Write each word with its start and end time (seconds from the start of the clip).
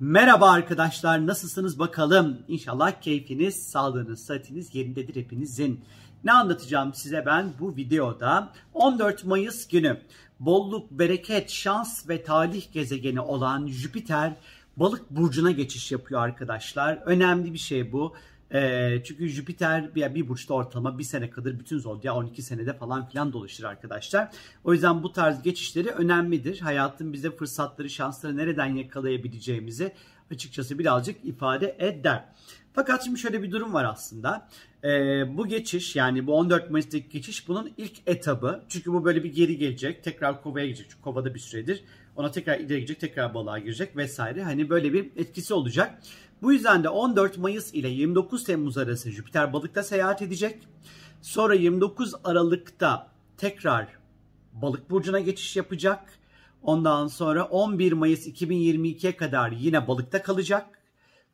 Merhaba 0.00 0.50
arkadaşlar 0.50 1.26
nasılsınız 1.26 1.78
bakalım. 1.78 2.38
İnşallah 2.48 3.00
keyfiniz, 3.00 3.62
sağlığınız, 3.66 4.26
sıhhatiniz 4.26 4.74
yerindedir 4.74 5.16
hepinizin. 5.16 5.84
Ne 6.24 6.32
anlatacağım 6.32 6.94
size 6.94 7.26
ben 7.26 7.52
bu 7.60 7.76
videoda 7.76 8.52
14 8.74 9.24
Mayıs 9.24 9.68
günü 9.68 10.00
bolluk, 10.40 10.90
bereket, 10.90 11.50
şans 11.50 12.08
ve 12.08 12.22
talih 12.22 12.72
gezegeni 12.72 13.20
olan 13.20 13.66
Jüpiter 13.66 14.32
balık 14.76 15.10
burcuna 15.10 15.50
geçiş 15.50 15.92
yapıyor 15.92 16.20
arkadaşlar. 16.20 16.96
Önemli 16.96 17.52
bir 17.52 17.58
şey 17.58 17.92
bu. 17.92 18.14
E, 18.54 19.02
çünkü 19.04 19.28
Jüpiter 19.28 19.94
bir, 19.94 20.14
bir 20.14 20.28
burçta 20.28 20.54
ortalama 20.54 20.98
bir 20.98 21.04
sene 21.04 21.30
kadar 21.30 21.60
bütün 21.60 21.78
zodya 21.78 22.14
12 22.14 22.42
senede 22.42 22.72
falan 22.72 23.08
filan 23.08 23.32
dolaşır 23.32 23.64
arkadaşlar. 23.64 24.28
O 24.64 24.72
yüzden 24.72 25.02
bu 25.02 25.12
tarz 25.12 25.42
geçişleri 25.42 25.88
önemlidir. 25.88 26.60
Hayatın 26.60 27.12
bize 27.12 27.30
fırsatları, 27.30 27.90
şansları 27.90 28.36
nereden 28.36 28.66
yakalayabileceğimizi 28.66 29.92
açıkçası 30.30 30.78
birazcık 30.78 31.24
ifade 31.24 31.76
eder. 31.78 32.24
Fakat 32.72 33.04
şimdi 33.04 33.18
şöyle 33.18 33.42
bir 33.42 33.50
durum 33.50 33.74
var 33.74 33.84
aslında. 33.84 34.48
Ee, 34.84 34.88
bu 35.36 35.48
geçiş 35.48 35.96
yani 35.96 36.26
bu 36.26 36.34
14 36.34 36.70
Mayıs'taki 36.70 37.08
geçiş 37.08 37.48
bunun 37.48 37.72
ilk 37.76 37.92
etabı. 38.06 38.64
Çünkü 38.68 38.92
bu 38.92 39.04
böyle 39.04 39.24
bir 39.24 39.34
geri 39.34 39.58
gelecek. 39.58 40.04
Tekrar 40.04 40.42
kovaya 40.42 40.66
gidecek. 40.66 40.86
Çünkü 40.90 41.02
kovada 41.02 41.34
bir 41.34 41.40
süredir. 41.40 41.84
Ona 42.16 42.30
tekrar 42.30 42.58
ileri 42.58 42.80
gidecek. 42.80 43.00
Tekrar 43.00 43.34
balığa 43.34 43.58
girecek 43.58 43.96
vesaire. 43.96 44.42
Hani 44.42 44.70
böyle 44.70 44.92
bir 44.92 45.10
etkisi 45.16 45.54
olacak. 45.54 46.02
Bu 46.42 46.52
yüzden 46.52 46.84
de 46.84 46.88
14 46.88 47.38
Mayıs 47.38 47.74
ile 47.74 47.88
29 47.88 48.44
Temmuz 48.44 48.78
arası 48.78 49.10
Jüpiter 49.10 49.52
balıkta 49.52 49.82
seyahat 49.82 50.22
edecek. 50.22 50.68
Sonra 51.22 51.54
29 51.54 52.14
Aralık'ta 52.24 53.10
tekrar 53.36 53.86
balık 54.52 54.90
burcuna 54.90 55.20
geçiş 55.20 55.56
yapacak. 55.56 56.00
Ondan 56.62 57.06
sonra 57.06 57.44
11 57.44 57.92
Mayıs 57.92 58.26
2022'ye 58.26 59.16
kadar 59.16 59.50
yine 59.50 59.88
balıkta 59.88 60.22
kalacak. 60.22 60.66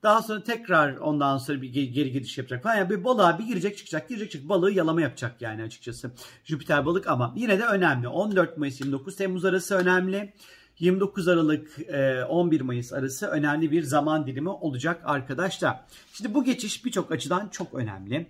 Daha 0.02 0.22
sonra 0.22 0.42
tekrar 0.42 0.96
ondan 0.96 1.38
sonra 1.38 1.62
bir 1.62 1.68
geri 1.68 2.12
gidiş 2.12 2.38
yapacak 2.38 2.62
falan. 2.62 2.76
Yani 2.76 2.90
bir 2.90 3.04
balığa 3.04 3.38
bir 3.38 3.44
girecek 3.44 3.78
çıkacak 3.78 4.08
girecek 4.08 4.30
çıkacak 4.30 4.48
balığı 4.48 4.72
yalama 4.72 5.02
yapacak 5.02 5.42
yani 5.42 5.62
açıkçası. 5.62 6.10
Jüpiter 6.44 6.86
balık 6.86 7.06
ama 7.06 7.34
yine 7.36 7.58
de 7.58 7.64
önemli. 7.64 8.08
14 8.08 8.58
Mayıs 8.58 8.80
29 8.80 9.16
Temmuz 9.16 9.44
arası 9.44 9.74
önemli. 9.74 10.32
29 10.82 11.28
Aralık 11.28 11.78
11 12.28 12.60
e, 12.60 12.62
Mayıs 12.62 12.92
arası 12.92 13.26
önemli 13.26 13.70
bir 13.70 13.82
zaman 13.82 14.26
dilimi 14.26 14.48
olacak 14.48 15.02
arkadaşlar. 15.04 15.80
Şimdi 16.12 16.34
bu 16.34 16.44
geçiş 16.44 16.84
birçok 16.84 17.12
açıdan 17.12 17.48
çok 17.48 17.74
önemli. 17.74 18.26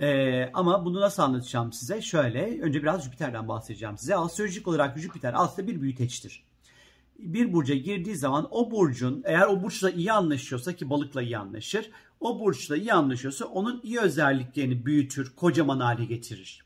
Ee, 0.00 0.50
ama 0.54 0.84
bunu 0.84 1.00
nasıl 1.00 1.22
anlatacağım 1.22 1.72
size? 1.72 2.02
Şöyle, 2.02 2.60
önce 2.62 2.82
biraz 2.82 3.04
Jüpiter'den 3.04 3.48
bahsedeceğim 3.48 3.98
size. 3.98 4.16
Astrolojik 4.16 4.68
olarak 4.68 4.98
Jüpiter 4.98 5.32
aslında 5.36 5.68
bir 5.68 5.80
büyüteçtir. 5.80 6.44
Bir 7.18 7.52
burca 7.52 7.74
girdiği 7.74 8.16
zaman 8.16 8.48
o 8.50 8.70
burcun 8.70 9.22
eğer 9.26 9.46
o 9.46 9.62
burçla 9.62 9.90
iyi 9.90 10.12
anlaşıyorsa 10.12 10.72
ki 10.72 10.90
balıkla 10.90 11.22
iyi 11.22 11.38
anlaşır. 11.38 11.90
O 12.20 12.40
burçla 12.40 12.76
iyi 12.76 12.92
anlaşıyorsa 12.92 13.44
onun 13.44 13.80
iyi 13.82 14.00
özelliklerini 14.00 14.86
büyütür, 14.86 15.32
kocaman 15.36 15.80
hale 15.80 16.04
getirir. 16.04 16.64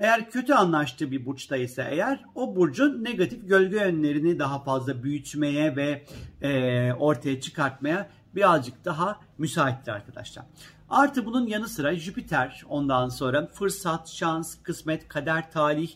Eğer 0.00 0.30
kötü 0.30 0.52
anlaştığı 0.52 1.10
bir 1.10 1.26
burçta 1.26 1.56
ise 1.56 1.86
eğer 1.90 2.24
o 2.34 2.56
burcun 2.56 3.04
negatif 3.04 3.48
gölge 3.48 3.76
yönlerini 3.76 4.38
daha 4.38 4.62
fazla 4.62 5.02
büyütmeye 5.02 5.76
ve 5.76 6.04
e, 6.42 6.92
ortaya 6.92 7.40
çıkartmaya 7.40 8.10
birazcık 8.34 8.84
daha 8.84 9.20
müsaittir 9.38 9.92
arkadaşlar. 9.92 10.44
Artı 10.90 11.26
bunun 11.26 11.46
yanı 11.46 11.68
sıra 11.68 11.96
Jüpiter 11.96 12.62
ondan 12.68 13.08
sonra 13.08 13.46
fırsat, 13.46 14.08
şans, 14.08 14.62
kısmet, 14.62 15.08
kader, 15.08 15.50
talih, 15.52 15.90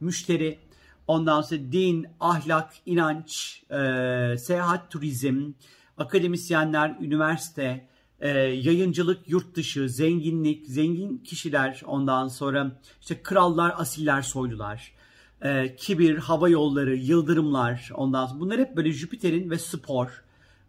müşteri, 0.00 0.58
ondan 1.06 1.42
sonra 1.42 1.60
din, 1.72 2.06
ahlak, 2.20 2.74
inanç, 2.86 3.62
e, 3.70 4.38
seyahat, 4.38 4.90
turizm, 4.90 5.52
akademisyenler, 5.96 6.96
üniversite, 7.00 7.88
e, 8.20 8.28
yayıncılık, 8.38 9.28
yurt 9.28 9.54
dışı, 9.54 9.88
zenginlik, 9.88 10.66
zengin 10.66 11.18
kişiler 11.18 11.82
ondan 11.86 12.28
sonra 12.28 12.80
işte 13.00 13.22
krallar, 13.22 13.74
asiller, 13.76 14.22
soylular, 14.22 14.92
e, 15.42 15.76
kibir, 15.76 16.16
hava 16.16 16.48
yolları, 16.48 16.96
yıldırımlar 16.96 17.90
ondan 17.94 18.26
sonra 18.26 18.40
bunlar 18.40 18.60
hep 18.60 18.76
böyle 18.76 18.92
Jüpiter'in 18.92 19.50
ve 19.50 19.58
spor, 19.58 20.22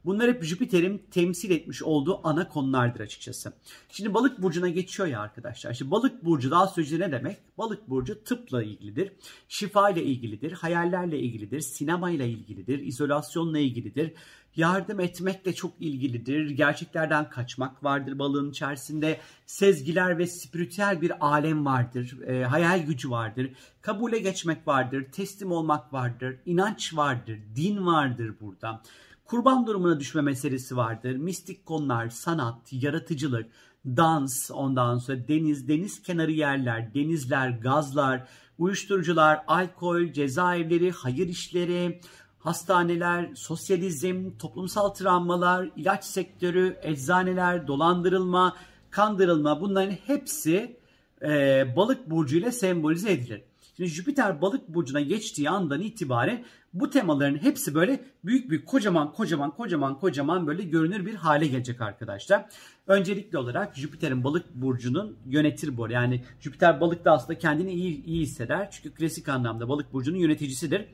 Bunlar 0.05 0.29
hep 0.29 0.43
Jüpiter'in 0.43 1.01
temsil 1.11 1.51
etmiş 1.51 1.83
olduğu 1.83 2.27
ana 2.27 2.49
konulardır 2.49 2.99
açıkçası. 2.99 3.53
Şimdi 3.89 4.13
balık 4.13 4.41
burcuna 4.41 4.69
geçiyor 4.69 5.09
ya 5.09 5.19
arkadaşlar. 5.19 5.73
Şimdi 5.73 5.91
balık 5.91 6.25
burcu 6.25 6.51
daha 6.51 6.67
sözcüğü 6.67 6.99
ne 6.99 7.11
demek? 7.11 7.37
Balık 7.57 7.89
burcu 7.89 8.23
tıpla 8.23 8.63
ilgilidir, 8.63 9.11
şifa 9.47 9.89
ile 9.89 10.03
ilgilidir, 10.03 10.51
hayallerle 10.51 11.19
ilgilidir, 11.19 11.59
sinemayla 11.59 12.25
ilgilidir, 12.25 12.79
izolasyonla 12.79 13.59
ilgilidir, 13.59 14.13
yardım 14.55 14.99
etmekle 14.99 15.53
çok 15.53 15.71
ilgilidir. 15.79 16.49
Gerçeklerden 16.49 17.29
kaçmak 17.29 17.83
vardır 17.83 18.19
balığın 18.19 18.51
içerisinde. 18.51 19.19
Sezgiler 19.45 20.17
ve 20.17 20.27
spiritüel 20.27 21.01
bir 21.01 21.25
alem 21.25 21.66
vardır. 21.66 22.17
E, 22.27 22.43
hayal 22.43 22.85
gücü 22.85 23.09
vardır. 23.09 23.49
Kabule 23.81 24.19
geçmek 24.19 24.67
vardır. 24.67 25.05
Teslim 25.11 25.51
olmak 25.51 25.93
vardır. 25.93 26.35
inanç 26.45 26.95
vardır. 26.95 27.39
Din 27.55 27.85
vardır 27.85 28.33
burada. 28.41 28.81
Kurban 29.29 29.67
durumuna 29.67 30.00
düşme 30.00 30.22
meselesi 30.22 30.78
vardır. 30.78 31.16
Mistik 31.16 31.66
konular, 31.66 32.09
sanat, 32.09 32.57
yaratıcılık, 32.72 33.45
dans, 33.85 34.51
ondan 34.51 34.97
sonra 34.97 35.28
deniz, 35.28 35.67
deniz 35.67 36.03
kenarı 36.03 36.31
yerler, 36.31 36.94
denizler, 36.94 37.50
gazlar, 37.50 38.28
uyuşturucular, 38.57 39.44
alkol, 39.47 40.13
cezaevleri, 40.13 40.91
hayır 40.91 41.28
işleri, 41.28 42.01
hastaneler, 42.40 43.29
sosyalizm, 43.35 44.38
toplumsal 44.38 44.90
travmalar, 44.90 45.69
ilaç 45.75 46.03
sektörü, 46.03 46.78
eczaneler, 46.81 47.67
dolandırılma, 47.67 48.56
kandırılma 48.90 49.61
bunların 49.61 49.91
hepsi 49.91 50.78
e, 51.22 51.28
balık 51.75 52.09
burcu 52.09 52.38
ile 52.38 52.51
sembolize 52.51 53.11
edilir. 53.11 53.41
Şimdi 53.79 53.91
Jüpiter 53.91 54.41
balık 54.41 54.69
burcuna 54.69 55.01
geçtiği 55.01 55.50
andan 55.50 55.81
itibaren 55.81 56.44
bu 56.73 56.90
temaların 56.90 57.38
hepsi 57.38 57.75
böyle 57.75 58.03
büyük 58.25 58.50
büyük 58.50 58.67
kocaman 58.67 59.13
kocaman 59.13 59.51
kocaman 59.51 60.00
kocaman 60.00 60.47
böyle 60.47 60.63
görünür 60.63 61.06
bir 61.06 61.16
hale 61.16 61.47
gelecek 61.47 61.81
arkadaşlar. 61.81 62.45
Öncelikli 62.88 63.38
olarak 63.38 63.75
Jüpiter'in 63.75 64.23
balık 64.23 64.56
burcunun 64.56 65.17
yönetir 65.25 65.78
bu. 65.78 65.91
Yani 65.91 66.23
Jüpiter 66.40 66.81
balıkta 66.81 67.12
aslında 67.12 67.40
kendini 67.40 67.73
iyi, 67.73 68.06
iyi 68.06 68.22
hisseder. 68.22 68.72
Çünkü 68.72 68.94
klasik 68.94 69.29
anlamda 69.29 69.69
balık 69.69 69.94
burcunun 69.94 70.17
yöneticisidir. 70.17 70.85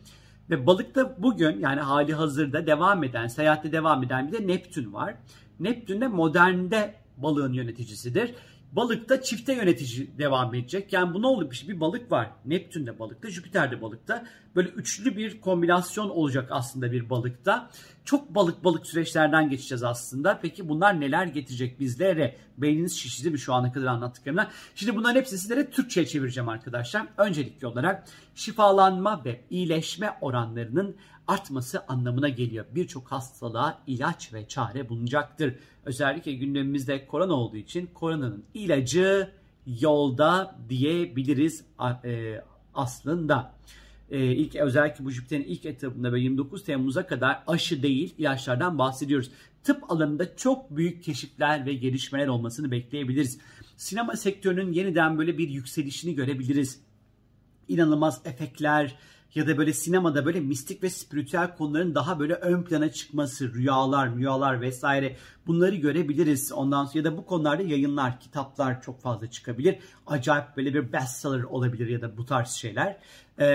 Ve 0.50 0.68
balıkta 0.68 1.16
bugün 1.24 1.60
yani 1.60 1.82
hali 1.82 2.14
hazırda 2.14 2.68
devam 2.68 3.04
eden, 3.04 3.28
seyahatte 3.28 3.72
devam 3.72 4.04
eden 4.04 4.28
bir 4.28 4.38
de 4.38 4.48
Neptün 4.48 4.94
var. 4.94 5.16
Neptün 5.60 6.02
de 6.02 6.08
modernde 6.08 6.96
balığın 7.18 7.54
yöneticisidir. 7.54 8.34
Balıkta 8.76 9.22
çifte 9.22 9.54
yönetici 9.54 10.18
devam 10.18 10.56
edecek. 10.56 10.94
Yani 10.94 11.14
bu 11.14 11.22
ne 11.22 11.28
oldu? 11.28 11.50
Bir 11.68 11.80
balık 11.80 12.12
var. 12.12 12.32
Neptün 12.46 12.86
de 12.86 13.00
balıkta, 13.00 13.30
Jüpiter 13.30 13.72
de 13.72 13.82
balıkta. 13.82 14.26
Böyle 14.56 14.70
üçlü 14.70 15.18
bir 15.18 15.42
kombinasyon 15.42 16.10
olacak 16.10 16.48
aslında 16.52 16.92
bir 16.92 17.10
balıkta. 17.10 17.70
Çok 18.06 18.36
balık 18.36 18.64
balık 18.64 18.88
süreçlerden 18.88 19.50
geçeceğiz 19.50 19.84
aslında. 19.84 20.40
Peki 20.42 20.70
bunlar 20.70 21.02
neler 21.02 21.26
getirecek 21.26 21.80
bizlere? 21.80 22.38
Beyniniz 22.58 22.98
şişti 22.98 23.30
mi 23.30 23.40
şu 23.40 23.54
ana 23.54 23.72
kadar 23.72 23.88
anlattıklarımdan? 23.88 24.48
Şimdi 24.76 24.96
bunların 24.96 25.20
hepsini 25.20 25.40
sizlere 25.40 25.70
Türkçe'ye 25.70 26.08
çevireceğim 26.08 26.50
arkadaşlar. 26.50 27.08
Öncelikli 27.18 27.68
olarak 27.68 28.08
şifalanma 28.36 29.26
ve 29.26 29.42
iyileşme 29.50 30.18
oranlarının 30.22 30.96
artması 31.28 31.86
anlamına 31.88 32.30
geliyor. 32.30 32.66
Birçok 32.76 33.12
hastalığa 33.12 33.82
ilaç 33.88 34.34
ve 34.34 34.48
çare 34.48 34.90
bulunacaktır. 34.90 35.56
Özellikle 35.86 36.34
gündemimizde 36.34 37.08
korona 37.08 37.34
olduğu 37.34 37.58
için 37.58 37.90
koronanın 37.94 38.44
ilacı 38.54 39.32
yolda 39.68 40.56
diyebiliriz 40.70 41.66
e, 42.04 42.42
aslında. 42.74 43.56
Ee, 44.10 44.26
ilk 44.26 44.56
özellikle 44.56 45.06
bu 45.06 45.12
Jüpiter'in 45.12 45.44
ilk 45.44 45.66
etabında 45.66 46.14
ve 46.14 46.20
29 46.22 46.64
Temmuz'a 46.64 47.08
kadar 47.08 47.44
aşı 47.48 47.84
değil 47.84 48.16
ilaçlardan 48.18 48.78
bahsediyoruz. 48.78 49.32
Tıp 49.64 49.92
alanında 49.92 50.36
çok 50.36 50.78
büyük 50.78 51.04
keşifler 51.04 51.66
ve 51.66 51.74
gelişmeler 51.74 52.28
olmasını 52.28 52.72
bekleyebiliriz. 52.72 53.40
Sinema 53.78 54.16
sektörünün 54.16 54.72
yeniden 54.72 55.18
böyle 55.18 55.38
bir 55.38 55.50
yükselişini 55.50 56.16
görebiliriz. 56.16 56.80
İnanılmaz 57.68 58.22
efektler, 58.26 58.96
ya 59.36 59.48
da 59.48 59.58
böyle 59.58 59.74
sinemada 59.74 60.26
böyle 60.26 60.40
mistik 60.40 60.84
ve 60.84 60.90
spiritüel 60.90 61.56
konuların 61.58 61.96
daha 61.96 62.20
böyle 62.20 62.34
ön 62.34 62.64
plana 62.64 62.92
çıkması, 62.92 63.54
rüyalar, 63.54 64.16
rüyalar 64.16 64.62
vesaire 64.62 65.16
bunları 65.48 65.76
görebiliriz. 65.76 66.52
Ondan 66.52 66.86
sonra 66.86 66.98
ya 66.98 67.04
da 67.04 67.18
bu 67.18 67.26
konularda 67.26 67.64
yayınlar, 67.64 68.20
kitaplar 68.20 68.82
çok 68.82 69.02
fazla 69.02 69.30
çıkabilir. 69.30 69.80
Acayip 70.08 70.58
böyle 70.58 70.74
bir 70.74 70.94
bestseller 70.94 71.44
olabilir 71.44 71.88
ya 71.88 72.02
da 72.02 72.18
bu 72.18 72.26
tarz 72.26 72.50
şeyler. 72.50 72.98
Ee, 73.38 73.46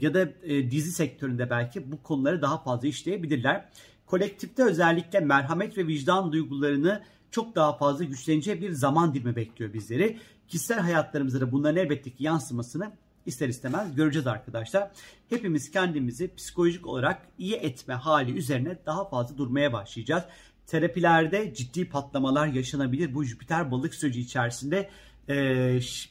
ya 0.00 0.14
da 0.14 0.28
e, 0.42 0.70
dizi 0.70 0.92
sektöründe 0.92 1.50
belki 1.50 1.92
bu 1.92 2.02
konuları 2.02 2.42
daha 2.42 2.62
fazla 2.62 2.88
işleyebilirler. 2.88 3.68
Kolektifte 4.06 4.62
özellikle 4.62 5.20
merhamet 5.20 5.78
ve 5.78 5.86
vicdan 5.86 6.32
duygularını 6.32 7.02
çok 7.30 7.54
daha 7.54 7.76
fazla 7.76 8.04
güçleneceği 8.04 8.60
bir 8.60 8.70
zaman 8.70 9.14
dilimi 9.14 9.36
bekliyor 9.36 9.72
bizleri. 9.72 10.18
Kişisel 10.48 10.78
hayatlarımızda 10.78 11.40
da 11.40 11.52
bunların 11.52 11.76
elbette 11.76 12.10
ki 12.10 12.24
yansımasını 12.24 12.92
ister 13.26 13.48
istemez 13.48 13.94
göreceğiz 13.94 14.26
arkadaşlar. 14.26 14.90
Hepimiz 15.28 15.70
kendimizi 15.70 16.34
psikolojik 16.34 16.86
olarak 16.86 17.22
iyi 17.38 17.54
etme 17.54 17.94
hali 17.94 18.32
üzerine 18.32 18.78
daha 18.86 19.08
fazla 19.08 19.38
durmaya 19.38 19.72
başlayacağız. 19.72 20.24
Terapilerde 20.66 21.54
ciddi 21.54 21.88
patlamalar 21.88 22.46
yaşanabilir. 22.46 23.14
Bu 23.14 23.24
Jüpiter 23.24 23.70
balık 23.70 23.94
süreci 23.94 24.20
içerisinde 24.20 24.90
e, 25.28 25.34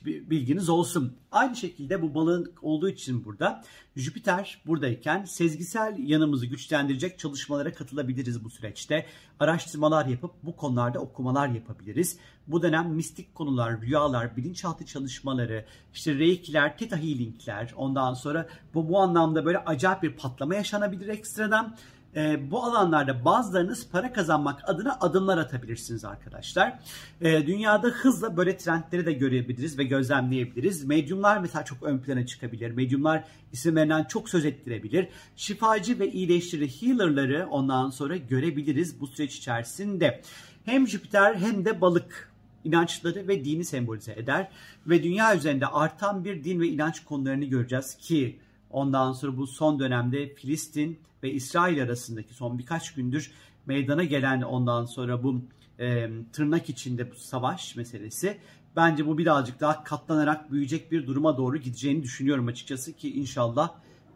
bilginiz 0.05 0.69
olsun. 0.69 1.17
Aynı 1.31 1.55
şekilde 1.55 2.01
bu 2.01 2.15
balığın 2.15 2.53
olduğu 2.61 2.89
için 2.89 3.25
burada 3.25 3.63
Jüpiter 3.95 4.61
buradayken 4.65 5.25
sezgisel 5.25 5.95
yanımızı 5.99 6.45
güçlendirecek 6.45 7.19
çalışmalara 7.19 7.73
katılabiliriz 7.73 8.43
bu 8.43 8.49
süreçte. 8.49 9.05
Araştırmalar 9.39 10.05
yapıp 10.05 10.31
bu 10.43 10.55
konularda 10.55 10.99
okumalar 10.99 11.47
yapabiliriz. 11.47 12.17
Bu 12.47 12.61
dönem 12.61 12.93
mistik 12.93 13.35
konular, 13.35 13.81
rüyalar, 13.81 14.37
bilinçaltı 14.37 14.85
çalışmaları, 14.85 15.65
işte 15.93 16.15
reikiler, 16.15 16.77
teta 16.77 16.97
healingler 16.97 17.73
ondan 17.75 18.13
sonra 18.13 18.47
bu, 18.73 18.89
bu 18.89 18.99
anlamda 18.99 19.45
böyle 19.45 19.57
acayip 19.57 20.03
bir 20.03 20.15
patlama 20.15 20.55
yaşanabilir 20.55 21.07
ekstradan 21.07 21.77
e, 22.15 22.51
bu 22.51 22.63
alanlarda 22.63 23.25
bazılarınız 23.25 23.87
para 23.91 24.13
kazanmak 24.13 24.69
adına 24.69 24.97
adımlar 25.01 25.37
atabilirsiniz 25.37 26.05
arkadaşlar. 26.05 26.79
E, 27.21 27.47
dünyada 27.47 27.87
hızla 27.87 28.37
böyle 28.37 28.57
trendleri 28.57 29.05
de 29.05 29.13
görebiliriz 29.13 29.77
ve 29.77 29.83
gözlemleyebiliriz. 29.83 30.83
Medyumlar 30.83 31.37
mesela 31.37 31.65
çok 31.65 31.83
ön 31.83 31.99
plana 31.99 32.25
çıkabilir. 32.25 32.71
Medyumlar 32.71 33.23
isimlerinden 33.51 34.03
çok 34.03 34.29
söz 34.29 34.45
ettirebilir. 34.45 35.07
Şifacı 35.35 35.99
ve 35.99 36.11
iyileştirici 36.11 36.87
healer'ları 36.87 37.47
ondan 37.49 37.89
sonra 37.89 38.17
görebiliriz 38.17 39.01
bu 39.01 39.07
süreç 39.07 39.37
içerisinde. 39.37 40.21
Hem 40.65 40.87
Jüpiter 40.87 41.35
hem 41.35 41.65
de 41.65 41.81
balık 41.81 42.31
inançları 42.63 43.27
ve 43.27 43.45
dini 43.45 43.65
sembolize 43.65 44.13
eder 44.13 44.47
ve 44.87 45.03
dünya 45.03 45.35
üzerinde 45.35 45.67
artan 45.67 46.25
bir 46.25 46.43
din 46.43 46.59
ve 46.59 46.67
inanç 46.67 47.03
konularını 47.03 47.45
göreceğiz 47.45 47.95
ki 47.95 48.39
ondan 48.71 49.13
sonra 49.13 49.37
bu 49.37 49.47
son 49.47 49.79
dönemde 49.79 50.35
Filistin 50.35 50.99
ve 51.23 51.31
İsrail 51.31 51.83
arasındaki 51.83 52.33
son 52.33 52.59
birkaç 52.59 52.93
gündür 52.93 53.31
meydana 53.65 54.03
gelen 54.03 54.41
ondan 54.41 54.85
sonra 54.85 55.23
bu 55.23 55.41
e, 55.79 56.09
tırnak 56.33 56.69
içinde 56.69 57.11
bu 57.11 57.15
savaş 57.15 57.75
meselesi 57.75 58.37
bence 58.75 59.07
bu 59.07 59.17
birazcık 59.17 59.59
daha 59.59 59.83
katlanarak 59.83 60.51
büyüyecek 60.51 60.91
bir 60.91 61.07
duruma 61.07 61.37
doğru 61.37 61.57
gideceğini 61.57 62.03
düşünüyorum 62.03 62.47
açıkçası 62.47 62.93
ki 62.93 63.13
inşallah 63.13 63.71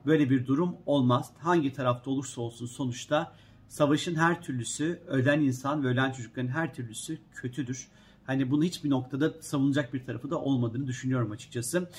böyle 0.06 0.30
bir 0.30 0.48
durum 0.48 0.76
olmaz. 0.86 1.32
Hangi 1.38 1.74
tarafta 1.74 2.12
olursa 2.12 2.42
olsun 2.42 2.66
sonuçta 2.66 3.36
savaşın 3.68 4.16
her 4.16 4.42
türlüsü, 4.42 5.02
ölen 5.08 5.42
insan 5.42 5.84
ve 5.84 5.88
ölen 5.88 6.12
çocukların 6.12 6.48
her 6.48 6.74
türlüsü 6.74 7.18
kötüdür. 7.34 7.88
Hani 8.26 8.52
bunu 8.52 8.64
hiçbir 8.64 8.90
noktada 8.90 9.34
savunacak 9.42 9.94
bir 9.94 10.06
tarafı 10.06 10.30
da 10.30 10.42
olmadığını 10.42 10.88
düşünüyorum 10.88 11.32
açıkçası. 11.32 11.90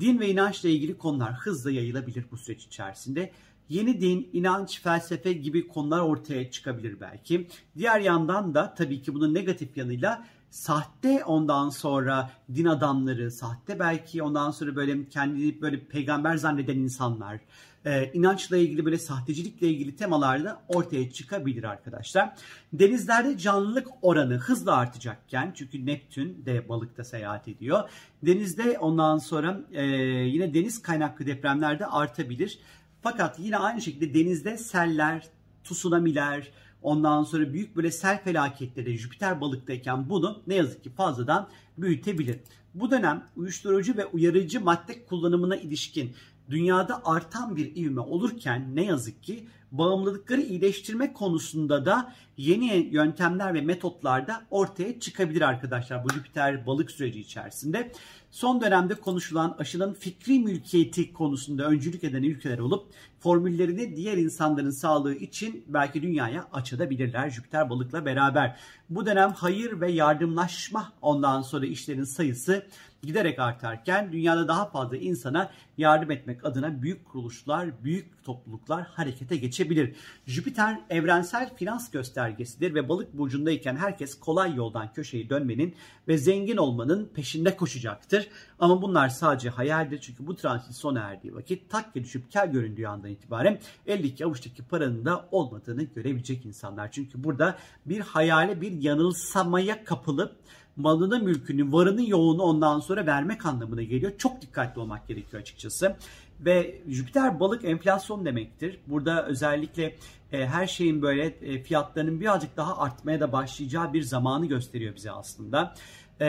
Din 0.00 0.20
ve 0.20 0.30
inançla 0.30 0.68
ilgili 0.68 0.98
konular 0.98 1.34
hızla 1.34 1.70
yayılabilir 1.70 2.24
bu 2.30 2.36
süreç 2.36 2.64
içerisinde. 2.64 3.32
Yeni 3.68 4.00
din, 4.00 4.28
inanç, 4.32 4.80
felsefe 4.82 5.32
gibi 5.32 5.68
konular 5.68 6.00
ortaya 6.00 6.50
çıkabilir 6.50 7.00
belki. 7.00 7.48
Diğer 7.76 8.00
yandan 8.00 8.54
da 8.54 8.74
tabii 8.74 9.02
ki 9.02 9.14
bunun 9.14 9.34
negatif 9.34 9.76
yanıyla 9.76 10.26
sahte 10.50 11.24
ondan 11.24 11.70
sonra 11.70 12.30
din 12.54 12.64
adamları, 12.64 13.30
sahte 13.30 13.78
belki 13.78 14.22
ondan 14.22 14.50
sonra 14.50 14.76
böyle 14.76 15.08
kendini 15.08 15.60
böyle 15.62 15.84
peygamber 15.84 16.36
zanneden 16.36 16.78
insanlar, 16.78 17.40
e, 17.84 18.10
inançla 18.12 18.56
ilgili 18.56 18.84
böyle 18.84 18.98
sahtecilikle 18.98 19.68
ilgili 19.68 19.96
temalarda 19.96 20.62
ortaya 20.68 21.10
çıkabilir 21.10 21.64
arkadaşlar. 21.64 22.34
Denizlerde 22.72 23.38
canlılık 23.38 23.88
oranı 24.02 24.34
hızla 24.34 24.76
artacakken 24.76 25.52
çünkü 25.56 25.86
Neptün 25.86 26.46
de 26.46 26.68
balıkta 26.68 27.04
seyahat 27.04 27.48
ediyor. 27.48 27.90
Denizde 28.22 28.78
ondan 28.78 29.18
sonra 29.18 29.60
e, 29.72 29.84
yine 29.84 30.54
deniz 30.54 30.82
kaynaklı 30.82 31.26
depremlerde 31.26 31.86
artabilir. 31.86 32.58
Fakat 33.02 33.38
yine 33.38 33.56
aynı 33.56 33.82
şekilde 33.82 34.14
denizde 34.14 34.56
seller, 34.56 35.28
tsunamiler, 35.64 36.50
ondan 36.82 37.24
sonra 37.24 37.52
büyük 37.52 37.76
böyle 37.76 37.90
sel 37.90 38.22
felaketleri 38.24 38.98
Jüpiter 38.98 39.40
balıktayken 39.40 40.08
bunu 40.08 40.42
ne 40.46 40.54
yazık 40.54 40.84
ki 40.84 40.90
fazladan 40.90 41.48
büyütebilir. 41.78 42.38
Bu 42.74 42.90
dönem 42.90 43.24
uyuşturucu 43.36 43.96
ve 43.96 44.06
uyarıcı 44.06 44.60
madde 44.60 45.04
kullanımına 45.04 45.56
ilişkin 45.56 46.12
dünyada 46.50 47.02
artan 47.04 47.56
bir 47.56 47.76
ivme 47.76 48.00
olurken 48.00 48.76
ne 48.76 48.84
yazık 48.84 49.22
ki 49.22 49.48
bağımlılıkları 49.72 50.40
iyileştirme 50.40 51.12
konusunda 51.12 51.86
da 51.86 52.12
yeni 52.36 52.88
yöntemler 52.92 53.54
ve 53.54 53.60
metotlar 53.60 54.26
da 54.26 54.42
ortaya 54.50 55.00
çıkabilir 55.00 55.40
arkadaşlar 55.40 56.04
bu 56.04 56.12
Jüpiter 56.12 56.66
balık 56.66 56.90
süreci 56.90 57.20
içerisinde. 57.20 57.92
Son 58.30 58.60
dönemde 58.60 58.94
konuşulan 58.94 59.56
aşının 59.58 59.94
fikri 59.94 60.38
mülkiyeti 60.38 61.12
konusunda 61.12 61.64
öncülük 61.64 62.04
eden 62.04 62.22
ülkeler 62.22 62.58
olup 62.58 62.92
formüllerini 63.18 63.96
diğer 63.96 64.16
insanların 64.16 64.70
sağlığı 64.70 65.14
için 65.14 65.64
belki 65.68 66.02
dünyaya 66.02 66.48
açabilirler 66.52 67.30
Jüpiter 67.30 67.70
balıkla 67.70 68.04
beraber. 68.04 68.56
Bu 68.90 69.06
dönem 69.06 69.32
hayır 69.32 69.80
ve 69.80 69.92
yardımlaşma 69.92 70.92
ondan 71.02 71.42
sonra 71.42 71.66
işlerin 71.66 72.04
sayısı 72.04 72.66
giderek 73.06 73.38
artarken 73.38 74.12
dünyada 74.12 74.48
daha 74.48 74.70
fazla 74.70 74.96
insana 74.96 75.50
yardım 75.78 76.10
etmek 76.10 76.44
adına 76.44 76.82
büyük 76.82 77.04
kuruluşlar, 77.04 77.84
büyük 77.84 78.24
topluluklar 78.24 78.86
harekete 78.86 79.36
geçebilir. 79.36 79.96
Jüpiter 80.26 80.80
evrensel 80.90 81.54
finans 81.56 81.90
göstergesidir 81.90 82.74
ve 82.74 82.88
balık 82.88 83.18
burcundayken 83.18 83.76
herkes 83.76 84.20
kolay 84.20 84.54
yoldan 84.54 84.92
köşeyi 84.92 85.30
dönmenin 85.30 85.74
ve 86.08 86.18
zengin 86.18 86.56
olmanın 86.56 87.10
peşinde 87.14 87.56
koşacaktır. 87.56 88.28
Ama 88.58 88.82
bunlar 88.82 89.08
sadece 89.08 89.50
hayaldir 89.50 90.00
çünkü 90.00 90.26
bu 90.26 90.36
transit 90.36 90.74
sona 90.74 91.00
erdiği 91.00 91.34
vakit 91.34 91.70
takke 91.70 92.04
düşüp 92.04 92.30
kel 92.30 92.52
göründüğü 92.52 92.86
andan 92.86 93.10
itibaren 93.10 93.60
eldeki 93.86 94.24
avuçtaki 94.24 94.62
paranın 94.62 95.04
da 95.04 95.28
olmadığını 95.30 95.82
görebilecek 95.82 96.46
insanlar. 96.46 96.92
Çünkü 96.92 97.24
burada 97.24 97.58
bir 97.86 98.00
hayale 98.00 98.60
bir 98.60 98.72
yanılsamaya 98.72 99.84
kapılıp 99.84 100.36
malını, 100.76 101.20
mülkünü, 101.20 101.72
varını, 101.72 102.10
yoğunu 102.10 102.42
ondan 102.42 102.80
sonra 102.80 103.06
vermek 103.06 103.46
anlamına 103.46 103.82
geliyor. 103.82 104.12
Çok 104.18 104.42
dikkatli 104.42 104.80
olmak 104.80 105.08
gerekiyor 105.08 105.42
açıkçası. 105.42 105.96
Ve 106.40 106.82
Jüpiter 106.88 107.40
balık 107.40 107.64
enflasyon 107.64 108.24
demektir. 108.24 108.78
Burada 108.86 109.26
özellikle 109.26 109.94
e, 110.32 110.46
her 110.46 110.66
şeyin 110.66 111.02
böyle 111.02 111.24
e, 111.24 111.62
fiyatlarının 111.62 112.20
birazcık 112.20 112.56
daha 112.56 112.78
artmaya 112.78 113.20
da 113.20 113.32
başlayacağı 113.32 113.92
bir 113.92 114.02
zamanı 114.02 114.46
gösteriyor 114.46 114.96
bize 114.96 115.10
aslında. 115.10 115.74
E, 116.20 116.28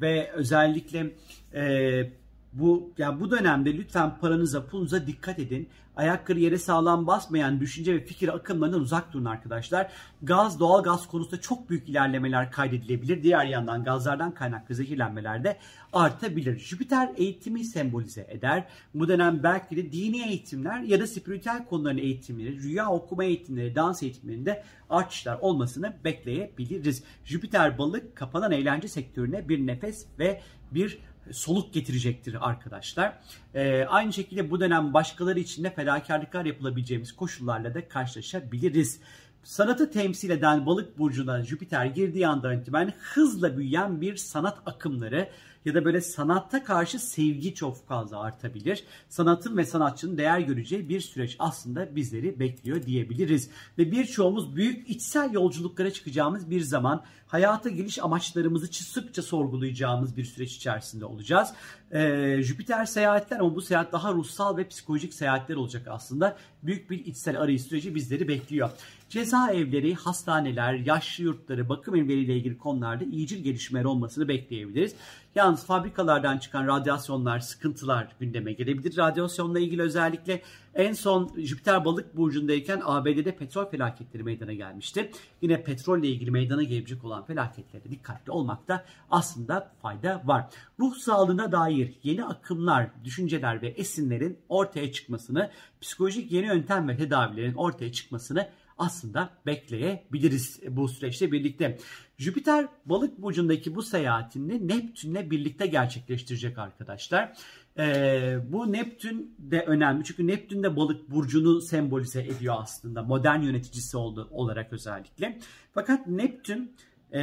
ve 0.00 0.30
özellikle 0.32 1.10
e, 1.54 2.23
bu 2.54 2.92
yani 2.98 3.20
bu 3.20 3.30
dönemde 3.30 3.76
lütfen 3.76 4.18
paranıza, 4.20 4.66
pulunuza 4.66 5.06
dikkat 5.06 5.38
edin. 5.38 5.68
Ayakları 5.96 6.40
yere 6.40 6.58
sağlam 6.58 7.06
basmayan 7.06 7.60
düşünce 7.60 7.94
ve 7.94 8.04
fikir 8.04 8.28
akımlarından 8.28 8.80
uzak 8.80 9.12
durun 9.12 9.24
arkadaşlar. 9.24 9.92
Gaz, 10.22 10.60
doğal 10.60 10.82
gaz 10.82 11.08
konusunda 11.08 11.40
çok 11.40 11.70
büyük 11.70 11.88
ilerlemeler 11.88 12.50
kaydedilebilir. 12.50 13.22
Diğer 13.22 13.44
yandan 13.44 13.84
gazlardan 13.84 14.34
kaynaklı 14.34 14.74
zehirlenmeler 14.74 15.44
de 15.44 15.58
artabilir. 15.92 16.58
Jüpiter 16.58 17.10
eğitimi 17.16 17.64
sembolize 17.64 18.26
eder. 18.30 18.64
Bu 18.94 19.08
dönem 19.08 19.42
belki 19.42 19.76
de 19.76 19.92
dini 19.92 20.28
eğitimler 20.28 20.80
ya 20.80 21.00
da 21.00 21.06
spiritüel 21.06 21.64
konuların 21.64 21.98
eğitimleri, 21.98 22.62
rüya 22.62 22.90
okuma 22.90 23.24
eğitimleri, 23.24 23.74
dans 23.74 24.02
eğitimlerinde 24.02 24.64
artışlar 24.90 25.38
olmasını 25.40 25.96
bekleyebiliriz. 26.04 27.02
Jüpiter 27.24 27.78
balık 27.78 28.16
kapanan 28.16 28.52
eğlence 28.52 28.88
sektörüne 28.88 29.48
bir 29.48 29.66
nefes 29.66 30.06
ve 30.18 30.40
bir 30.70 30.98
soluk 31.32 31.74
getirecektir 31.74 32.48
arkadaşlar. 32.48 33.18
Ee, 33.54 33.84
aynı 33.84 34.12
şekilde 34.12 34.50
bu 34.50 34.60
dönem 34.60 34.94
başkaları 34.94 35.40
için 35.40 35.64
de 35.64 35.74
fedakarlıklar 35.74 36.44
yapılabileceğimiz 36.44 37.12
koşullarla 37.12 37.74
da 37.74 37.88
karşılaşabiliriz. 37.88 39.00
Sanatı 39.44 39.90
temsil 39.90 40.30
eden 40.30 40.66
balık 40.66 40.98
burcuna 40.98 41.42
Jüpiter 41.42 41.86
girdiği 41.86 42.26
andan 42.26 42.58
itibaren 42.60 42.92
hızla 43.00 43.58
büyüyen 43.58 44.00
bir 44.00 44.16
sanat 44.16 44.58
akımları 44.66 45.28
ya 45.64 45.74
da 45.74 45.84
böyle 45.84 46.00
sanatta 46.00 46.64
karşı 46.64 46.98
sevgi 46.98 47.54
çok 47.54 47.86
fazla 47.86 48.20
artabilir. 48.20 48.84
Sanatın 49.08 49.56
ve 49.56 49.64
sanatçının 49.64 50.18
değer 50.18 50.40
göreceği 50.40 50.88
bir 50.88 51.00
süreç 51.00 51.36
aslında 51.38 51.96
bizleri 51.96 52.40
bekliyor 52.40 52.82
diyebiliriz. 52.82 53.50
Ve 53.78 53.92
birçoğumuz 53.92 54.56
büyük 54.56 54.90
içsel 54.90 55.32
yolculuklara 55.32 55.90
çıkacağımız 55.90 56.50
bir 56.50 56.60
zaman 56.60 57.04
hayata 57.26 57.68
geliş 57.68 57.98
amaçlarımızı 57.98 58.66
sıkça 58.66 59.22
sorgulayacağımız 59.22 60.16
bir 60.16 60.24
süreç 60.24 60.56
içerisinde 60.56 61.04
olacağız. 61.04 61.48
Ee, 61.92 62.38
Jüpiter 62.42 62.84
seyahatler 62.84 63.38
ama 63.38 63.54
bu 63.54 63.62
seyahat 63.62 63.92
daha 63.92 64.12
ruhsal 64.12 64.56
ve 64.56 64.68
psikolojik 64.68 65.14
seyahatler 65.14 65.56
olacak 65.56 65.88
aslında. 65.90 66.36
Büyük 66.62 66.90
bir 66.90 67.06
içsel 67.06 67.40
arayış 67.40 67.62
süreci 67.62 67.94
bizleri 67.94 68.28
bekliyor. 68.28 68.70
Cezaevleri, 69.08 69.94
hastaneler, 69.94 70.74
yaşlı 70.74 71.24
yurtları, 71.24 71.68
bakım 71.68 71.96
evleriyle 71.96 72.36
ilgili 72.36 72.58
konularda 72.58 73.04
iyicil 73.04 73.44
gelişmeler 73.44 73.84
olmasını 73.84 74.28
bekleyebiliriz. 74.28 74.94
Yalnız 75.34 75.66
fabrikalardan 75.66 76.38
çıkan 76.38 76.66
radyasyonlar, 76.66 77.38
sıkıntılar 77.38 78.08
gündeme 78.20 78.52
gelebilir. 78.52 78.96
Radyasyonla 78.96 79.58
ilgili 79.58 79.82
özellikle 79.82 80.42
en 80.74 80.92
son 80.92 81.32
Jüpiter 81.36 81.84
balık 81.84 82.16
burcundayken 82.16 82.82
ABD'de 82.84 83.36
petrol 83.36 83.70
felaketleri 83.70 84.22
meydana 84.22 84.52
gelmişti. 84.52 85.10
Yine 85.42 85.62
petrolle 85.62 86.08
ilgili 86.08 86.30
meydana 86.30 86.62
gelecek 86.62 87.04
olan 87.04 87.24
felaketlerde 87.24 87.90
dikkatli 87.90 88.32
olmakta 88.32 88.84
aslında 89.10 89.72
fayda 89.82 90.22
var. 90.24 90.46
Ruh 90.80 90.94
sağlığına 90.94 91.52
dair 91.52 91.94
yeni 92.02 92.24
akımlar, 92.24 92.88
düşünceler 93.04 93.62
ve 93.62 93.68
esinlerin 93.68 94.38
ortaya 94.48 94.92
çıkmasını, 94.92 95.50
psikolojik 95.80 96.32
yeni 96.32 96.46
yöntem 96.46 96.88
ve 96.88 96.96
tedavilerin 96.96 97.54
ortaya 97.54 97.92
çıkmasını 97.92 98.48
aslında 98.78 99.30
bekleyebiliriz 99.46 100.60
bu 100.68 100.88
süreçte 100.88 101.32
birlikte. 101.32 101.78
Jüpiter 102.18 102.68
balık 102.86 103.22
burcundaki 103.22 103.74
bu 103.74 103.82
seyahatini 103.82 104.68
Neptünle 104.68 105.30
birlikte 105.30 105.66
gerçekleştirecek 105.66 106.58
arkadaşlar. 106.58 107.32
Ee, 107.78 108.38
bu 108.48 108.72
Neptün 108.72 109.34
de 109.38 109.60
önemli 109.60 110.04
çünkü 110.04 110.26
Neptün 110.26 110.62
de 110.62 110.76
balık 110.76 111.10
burcunu 111.10 111.60
sembolize 111.60 112.22
ediyor 112.22 112.54
aslında 112.58 113.02
modern 113.02 113.40
yöneticisi 113.40 113.96
oldu, 113.96 114.28
olarak 114.30 114.72
özellikle. 114.72 115.38
Fakat 115.72 116.06
Neptün 116.06 116.72
e, 117.12 117.20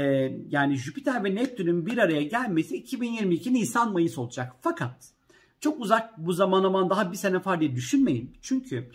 yani 0.50 0.75
Jüpiter 0.75 1.24
ve 1.24 1.36
Neptün'ün 1.36 1.86
bir 1.86 1.98
araya 1.98 2.24
gelmesi 2.24 2.77
2022 2.77 3.53
Nisan-Mayıs 3.53 4.17
olacak. 4.17 4.53
Fakat 4.62 5.12
çok 5.60 5.79
uzak 5.79 6.17
bu 6.17 6.34
zaman 6.34 6.63
aman 6.63 6.89
daha 6.89 7.12
bir 7.12 7.17
sene 7.17 7.46
var 7.46 7.60
diye 7.62 7.75
düşünmeyin. 7.75 8.38
Çünkü 8.41 8.91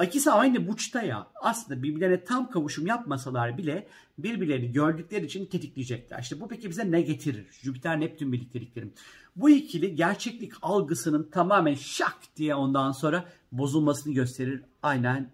İkisi 0.00 0.30
aynı 0.30 0.68
burçta 0.68 1.02
ya. 1.02 1.26
Aslında 1.34 1.82
birbirlerine 1.82 2.24
tam 2.24 2.50
kavuşum 2.50 2.86
yapmasalar 2.86 3.58
bile 3.58 3.88
birbirlerini 4.18 4.72
gördükleri 4.72 5.24
için 5.24 5.46
tetikleyecekler. 5.46 6.18
İşte 6.18 6.40
bu 6.40 6.48
peki 6.48 6.70
bize 6.70 6.90
ne 6.90 7.02
getirir? 7.02 7.46
Jüpiter 7.62 8.00
Neptün 8.00 8.32
birlikteliklerim. 8.32 8.92
Bu 9.36 9.50
ikili 9.50 9.94
gerçeklik 9.94 10.52
algısının 10.62 11.30
tamamen 11.30 11.74
şak 11.74 12.18
diye 12.36 12.54
ondan 12.54 12.92
sonra 12.92 13.24
bozulmasını 13.52 14.14
gösterir. 14.14 14.62
Aynen 14.82 15.32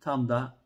tam 0.00 0.28
da 0.28 0.56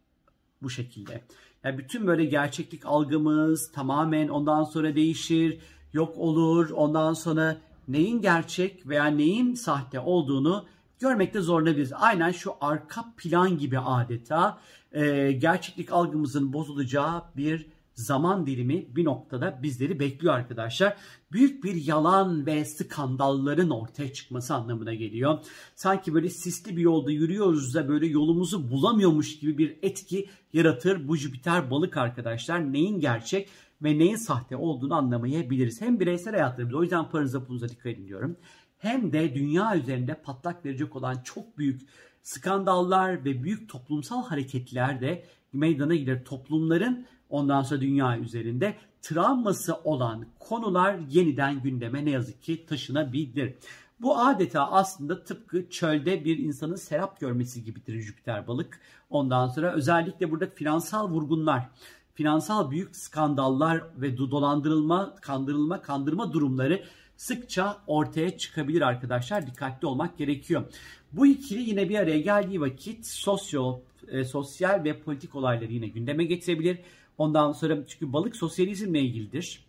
bu 0.63 0.71
şekilde. 0.71 1.25
Yani 1.65 1.79
bütün 1.79 2.07
böyle 2.07 2.25
gerçeklik 2.25 2.87
algımız 2.87 3.73
tamamen 3.73 4.29
ondan 4.29 4.65
sonra 4.65 4.95
değişir, 4.95 5.61
yok 5.93 6.19
olur. 6.19 6.71
Ondan 6.71 7.15
sonra 7.15 7.57
neyin 7.89 8.21
gerçek 8.21 8.89
veya 8.89 9.05
neyin 9.05 9.55
sahte 9.55 10.01
olduğunu 10.01 10.67
görmekte 11.01 11.41
zorlanabiliriz. 11.41 11.93
Aynen 11.95 12.31
şu 12.31 12.53
arka 12.61 13.05
plan 13.17 13.59
gibi 13.59 13.79
adeta 13.79 14.59
e, 14.93 15.33
gerçeklik 15.33 15.93
algımızın 15.93 16.53
bozulacağı 16.53 17.23
bir 17.37 17.67
zaman 17.99 18.47
dilimi 18.47 18.97
bir 18.97 19.05
noktada 19.05 19.63
bizleri 19.63 20.01
bekliyor 20.01 20.35
arkadaşlar. 20.35 20.97
Büyük 21.33 21.65
bir 21.65 21.75
yalan 21.75 22.47
ve 22.47 22.65
skandalların 22.65 23.71
ortaya 23.71 24.13
çıkması 24.13 24.55
anlamına 24.55 24.95
geliyor. 24.95 25.39
Sanki 25.75 26.15
böyle 26.15 26.31
sisli 26.31 26.77
bir 26.77 26.83
yolda 26.83 27.11
yürüyoruz 27.11 27.75
da 27.75 27.89
böyle 27.89 28.07
yolumuzu 28.07 28.71
bulamıyormuş 28.71 29.39
gibi 29.39 29.59
bir 29.59 29.77
etki 29.83 30.29
yaratır 30.53 31.09
bu 31.09 31.17
Jüpiter 31.17 31.71
balık 31.71 31.97
arkadaşlar. 31.97 32.73
Neyin 32.73 33.01
gerçek 33.01 33.49
ve 33.83 33.99
neyin 33.99 34.17
sahte 34.17 34.57
olduğunu 34.57 34.95
anlamayabiliriz. 34.95 35.81
Hem 35.81 36.01
bireysel 36.01 36.35
hayatlarımızda 36.35 36.79
o 36.79 36.83
yüzden 36.83 37.11
paranıza 37.11 37.45
pulunuza 37.45 37.69
dikkat 37.69 37.87
edin 37.87 38.07
diyorum 38.09 38.37
hem 38.79 39.13
de 39.13 39.35
dünya 39.35 39.77
üzerinde 39.77 40.15
patlak 40.15 40.65
verecek 40.65 40.97
olan 40.97 41.17
çok 41.25 41.59
büyük 41.59 41.81
skandallar 42.23 43.25
ve 43.25 43.43
büyük 43.43 43.69
toplumsal 43.69 44.25
hareketler 44.25 45.01
de 45.01 45.25
meydana 45.53 45.95
gelir. 45.95 46.25
Toplumların 46.25 47.07
ondan 47.31 47.63
sonra 47.63 47.81
dünya 47.81 48.19
üzerinde 48.19 48.77
travması 49.03 49.75
olan 49.75 50.27
konular 50.39 50.99
yeniden 51.11 51.63
gündeme 51.63 52.05
ne 52.05 52.11
yazık 52.11 52.43
ki 52.43 52.67
taşınabilir. 52.67 53.55
Bu 54.01 54.19
adeta 54.19 54.71
aslında 54.71 55.25
tıpkı 55.25 55.71
çölde 55.71 56.25
bir 56.25 56.39
insanın 56.39 56.77
serap 56.77 57.21
görmesi 57.21 57.65
gibidir 57.65 58.01
Jüpiter 58.01 58.47
balık. 58.47 58.81
Ondan 59.11 59.49
sonra 59.49 59.73
özellikle 59.73 60.31
burada 60.31 60.47
finansal 60.47 61.11
vurgunlar, 61.11 61.69
finansal 62.15 62.71
büyük 62.71 62.97
skandallar 62.97 63.83
ve 63.97 64.19
dolandırılma, 64.19 65.15
kandırılma, 65.21 65.83
kandırma 65.83 66.33
durumları 66.33 66.85
sıkça 67.19 67.83
ortaya 67.87 68.39
çıkabilir 68.39 68.83
arkadaşlar. 68.83 69.47
Dikkatli 69.47 69.87
olmak 69.87 70.19
gerekiyor. 70.19 70.65
Bu 71.13 71.27
ikili 71.27 71.71
yine 71.71 71.89
bir 71.89 71.99
araya 71.99 72.21
geldiği 72.21 72.61
vakit 72.61 73.07
sosyo, 73.07 73.81
e, 74.09 74.25
sosyal 74.25 74.85
ve 74.85 75.01
politik 75.01 75.35
olayları 75.35 75.73
yine 75.73 75.89
gündeme 75.89 76.25
getirebilir. 76.25 76.79
Ondan 77.19 77.53
sonra 77.53 77.87
çünkü 77.87 78.13
balık 78.13 78.37
sosyalizmle 78.37 79.01
ilgilidir. 79.01 79.65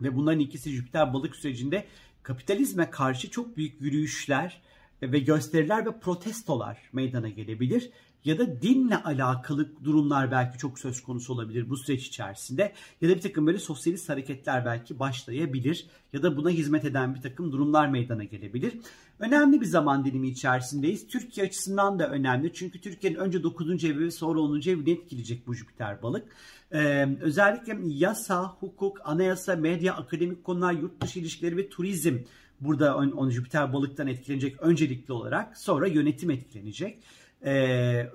Ve 0.00 0.16
bunların 0.16 0.40
ikisi 0.40 0.70
Jüpiter 0.70 1.14
balık 1.14 1.36
sürecinde 1.36 1.84
kapitalizme 2.22 2.90
karşı 2.90 3.30
çok 3.30 3.56
büyük 3.56 3.80
yürüyüşler 3.80 4.62
ve 5.02 5.18
gösteriler 5.18 5.86
ve 5.86 5.98
protestolar 6.00 6.78
meydana 6.92 7.28
gelebilir 7.28 7.90
ya 8.24 8.38
da 8.38 8.62
dinle 8.62 9.02
alakalı 9.02 9.84
durumlar 9.84 10.30
belki 10.30 10.58
çok 10.58 10.78
söz 10.78 11.02
konusu 11.02 11.32
olabilir 11.32 11.70
bu 11.70 11.76
süreç 11.76 12.06
içerisinde 12.06 12.72
ya 13.00 13.08
da 13.08 13.14
bir 13.14 13.20
takım 13.20 13.46
böyle 13.46 13.58
sosyalist 13.58 14.08
hareketler 14.08 14.64
belki 14.64 14.98
başlayabilir 14.98 15.86
ya 16.12 16.22
da 16.22 16.36
buna 16.36 16.50
hizmet 16.50 16.84
eden 16.84 17.14
bir 17.14 17.20
takım 17.20 17.52
durumlar 17.52 17.88
meydana 17.88 18.24
gelebilir. 18.24 18.74
Önemli 19.18 19.60
bir 19.60 19.66
zaman 19.66 20.04
dilimi 20.04 20.28
içerisindeyiz. 20.28 21.06
Türkiye 21.06 21.46
açısından 21.46 21.98
da 21.98 22.10
önemli 22.10 22.52
çünkü 22.52 22.80
Türkiye'nin 22.80 23.18
önce 23.18 23.42
9. 23.42 23.84
evi 23.84 24.00
ve 24.00 24.10
sonra 24.10 24.40
10. 24.40 24.60
evini 24.60 24.90
etkileyecek 24.90 25.46
bu 25.46 25.54
Jüpiter 25.54 26.02
balık. 26.02 26.28
Ee, 26.72 27.08
özellikle 27.20 27.78
yasa, 27.84 28.44
hukuk, 28.44 29.00
anayasa, 29.04 29.56
medya, 29.56 29.94
akademik 29.94 30.44
konular, 30.44 30.72
yurt 30.72 31.00
dışı 31.00 31.18
ilişkileri 31.18 31.56
ve 31.56 31.68
turizm 31.68 32.18
burada 32.60 32.96
on 32.96 33.30
Jüpiter 33.30 33.72
balıktan 33.72 34.06
etkilenecek 34.06 34.60
öncelikli 34.60 35.12
olarak 35.12 35.58
sonra 35.58 35.86
yönetim 35.86 36.30
etkilenecek. 36.30 37.02
E, 37.44 38.06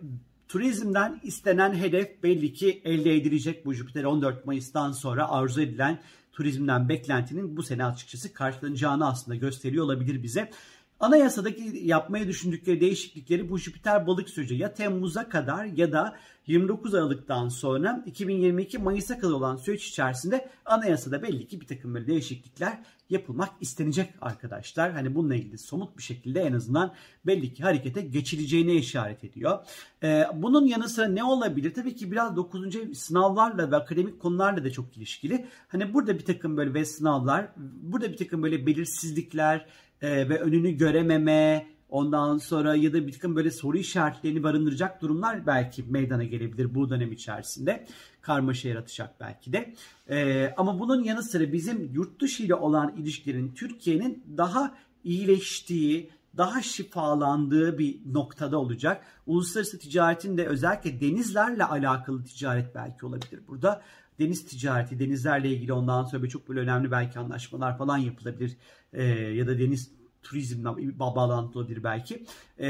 turizmden 0.48 1.20
istenen 1.24 1.74
hedef 1.74 2.24
belli 2.24 2.54
ki 2.54 2.82
elde 2.84 3.16
edilecek 3.16 3.66
bu 3.66 3.74
Jüpiter 3.74 4.04
14 4.04 4.46
Mayıs'tan 4.46 4.92
sonra 4.92 5.30
arzu 5.30 5.62
edilen 5.62 6.00
turizmden 6.32 6.90
beklentinin 6.90 7.58
bu 7.58 7.64
sene 7.64 7.86
açıkçası 7.86 8.34
karşılanacağını 8.34 9.08
aslında 9.08 9.36
gösteriyor 9.36 9.86
olabilir 9.86 10.24
bize. 10.24 10.52
Anayasadaki 11.00 11.80
yapmayı 11.84 12.28
düşündükleri 12.28 12.82
değişiklikleri 12.82 13.50
bu 13.50 13.58
Jüpiter 13.58 14.08
balık 14.08 14.30
süreci 14.30 14.56
ya 14.56 14.74
Temmuz'a 14.74 15.30
kadar 15.30 15.66
ya 15.66 15.92
da 15.92 16.16
29 16.48 16.96
Aralık'tan 16.96 17.50
sonra 17.50 18.04
2022 18.06 18.78
Mayıs'a 18.78 19.20
kadar 19.20 19.34
olan 19.34 19.56
süreç 19.56 19.88
içerisinde 19.88 20.50
anayasada 20.66 21.24
belli 21.24 21.48
ki 21.48 21.62
bir 21.62 21.68
takım 21.68 21.94
böyle 21.94 22.08
değişiklikler 22.08 22.80
yapılmak 23.10 23.50
istenecek 23.62 24.14
arkadaşlar. 24.22 24.92
Hani 24.92 25.16
bununla 25.16 25.36
ilgili 25.36 25.58
somut 25.58 25.98
bir 25.98 26.04
şekilde 26.04 26.42
en 26.42 26.54
azından 26.54 26.94
belli 27.26 27.54
ki 27.54 27.64
harekete 27.64 28.02
geçileceğine 28.02 28.74
işaret 28.74 29.24
ediyor. 29.24 29.60
Ee, 30.04 30.26
bunun 30.34 30.66
yanı 30.66 30.90
sıra 30.90 31.08
ne 31.08 31.24
olabilir? 31.24 31.74
Tabii 31.74 31.96
ki 31.96 32.12
biraz 32.12 32.36
9. 32.36 32.98
sınavlarla 32.98 33.72
ve 33.72 33.76
akademik 33.76 34.20
konularla 34.20 34.64
da 34.64 34.72
çok 34.72 34.98
ilişkili. 34.98 35.46
Hani 35.68 35.94
burada 35.94 36.20
bir 36.20 36.26
takım 36.26 36.58
böyle 36.58 36.74
ve 36.74 36.86
sınavlar, 36.86 37.50
burada 37.82 38.12
bir 38.12 38.18
takım 38.18 38.44
böyle 38.44 38.66
belirsizlikler 38.66 39.66
e, 40.02 40.30
ve 40.30 40.40
önünü 40.40 40.72
görememe, 40.72 41.68
Ondan 41.90 42.38
sonra 42.38 42.76
ya 42.76 42.94
da 42.94 43.08
bir 43.08 43.12
takım 43.12 43.36
böyle 43.36 43.52
soru 43.52 43.78
işaretlerini 43.78 44.44
barındıracak 44.44 45.02
durumlar 45.02 45.48
belki 45.48 45.84
meydana 45.84 46.24
gelebilir 46.24 46.76
bu 46.76 46.90
dönem 46.90 47.12
içerisinde. 47.12 47.86
Karmaşa 48.22 48.70
yaratacak 48.70 49.20
belki 49.20 49.54
de. 49.54 49.74
Ee, 50.10 50.54
ama 50.58 50.80
bunun 50.80 51.04
yanı 51.04 51.24
sıra 51.24 51.54
bizim 51.54 51.94
yurt 51.94 52.22
dışı 52.22 52.44
ile 52.44 52.56
olan 52.56 52.96
ilişkilerin 52.98 53.54
Türkiye'nin 53.54 54.24
daha 54.38 54.76
iyileştiği, 55.04 56.10
daha 56.38 56.62
şifalandığı 56.62 57.78
bir 57.78 58.00
noktada 58.14 58.58
olacak. 58.58 59.06
Uluslararası 59.26 59.80
ticaretin 59.80 60.38
de 60.38 60.48
özellikle 60.48 61.02
denizlerle 61.02 61.66
alakalı 61.66 62.24
ticaret 62.24 62.76
belki 62.76 63.06
olabilir 63.06 63.42
burada. 63.48 63.82
Deniz 64.20 64.46
ticareti, 64.46 65.00
denizlerle 65.00 65.50
ilgili 65.50 65.74
ondan 65.74 66.04
sonra 66.04 66.30
çok 66.30 66.50
böyle 66.50 66.60
önemli 66.60 66.92
belki 66.92 67.20
anlaşmalar 67.20 67.78
falan 67.78 67.98
yapılabilir. 67.98 68.58
Ee, 68.94 69.04
ya 69.14 69.48
da 69.48 69.60
deniz 69.60 69.92
turizmle 70.24 71.00
bağlantılı 71.00 71.62
olabilir 71.62 71.84
belki 71.84 72.26
e, 72.58 72.68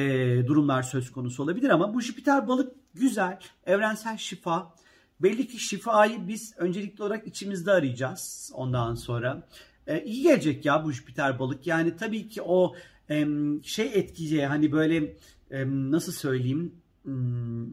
durumlar 0.48 0.84
söz 0.84 1.12
konusu 1.12 1.44
olabilir 1.44 1.70
ama 1.70 1.94
bu 1.94 2.02
Jüpiter 2.02 2.48
balık 2.48 2.74
güzel, 2.94 3.40
evrensel 3.66 4.18
şifa. 4.18 4.76
Belli 5.20 5.48
ki 5.48 5.60
şifayı 5.60 6.28
biz 6.28 6.54
öncelikli 6.58 7.04
olarak 7.04 7.28
içimizde 7.28 7.72
arayacağız 7.72 8.52
ondan 8.54 8.96
sonra. 8.96 9.48
E, 9.88 10.04
iyi 10.04 10.24
gelecek 10.24 10.66
ya 10.66 10.86
bu 10.86 10.92
Jüpiter 10.92 11.40
balık. 11.40 11.68
Yani 11.68 11.98
tabii 11.98 12.28
ki 12.28 12.42
o 12.42 12.76
e, 13.10 13.28
şey 13.64 13.92
etkileyeceği 13.94 14.46
hani 14.46 14.72
böyle 14.72 15.18
e, 15.52 15.66
nasıl 15.68 16.12
söyleyeyim 16.12 16.76
hmm, 17.04 17.68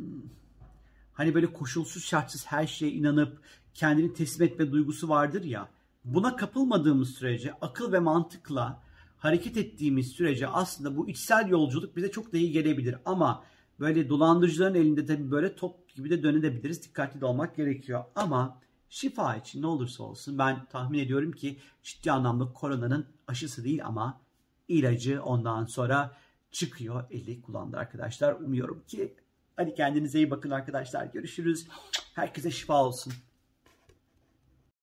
hani 1.13 1.35
böyle 1.35 1.53
koşulsuz 1.53 2.05
şartsız 2.05 2.47
her 2.47 2.67
şeye 2.67 2.93
inanıp 2.93 3.41
kendini 3.75 4.15
teslim 4.15 4.47
etme 4.47 4.73
duygusu 4.73 5.09
vardır 5.09 5.45
ya. 5.45 5.69
Buna 6.07 6.37
kapılmadığımız 6.37 7.15
sürece 7.15 7.53
akıl 7.61 7.93
ve 7.93 7.99
mantıkla 7.99 8.83
hareket 9.19 9.57
ettiğimiz 9.57 10.09
sürece 10.09 10.49
aslında 10.49 10.97
bu 10.97 11.09
içsel 11.09 11.49
yolculuk 11.49 11.97
bize 11.97 12.11
çok 12.11 12.33
da 12.33 12.37
iyi 12.37 12.53
gelebilir. 12.53 12.97
Ama 13.05 13.45
böyle 13.81 14.09
dolandırıcıların 14.09 14.75
elinde 14.75 15.07
tabii 15.07 15.31
böyle 15.31 15.57
top 15.57 15.95
gibi 15.95 16.11
de 16.11 16.23
dönebiliriz. 16.23 16.83
Dikkatli 16.83 17.21
de 17.21 17.27
olmak 17.27 17.57
gerekiyor. 17.57 18.05
Ama 18.15 18.61
şifa 18.89 19.37
için 19.37 19.63
ne 19.63 19.67
olursa 19.67 20.03
olsun 20.03 20.39
ben 20.39 20.67
tahmin 20.67 20.99
ediyorum 20.99 21.33
ki 21.33 21.59
ciddi 21.83 22.13
anlamda 22.13 22.53
koronanın 22.53 23.07
aşısı 23.27 23.65
değil 23.65 23.87
ama 23.87 24.21
ilacı 24.69 25.23
ondan 25.23 25.65
sonra 25.65 26.17
çıkıyor 26.51 27.05
eli 27.11 27.43
kullandı 27.43 27.77
arkadaşlar. 27.77 28.33
Umuyorum 28.33 28.83
ki 28.87 29.15
hadi 29.57 29.75
kendinize 29.75 30.19
iyi 30.19 30.31
bakın 30.31 30.51
arkadaşlar. 30.51 31.05
Görüşürüz. 31.05 31.67
Herkese 32.15 32.51
şifa 32.51 32.85
olsun. 32.85 33.13